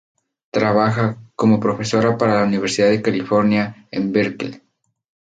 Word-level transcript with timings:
Trabaja 0.49 1.19
como 1.35 1.59
profesora 1.59 2.17
para 2.17 2.39
la 2.41 2.47
Universidad 2.47 2.89
de 2.89 3.03
California 3.03 3.85
en 3.91 4.11
Berkeley. 4.11 4.59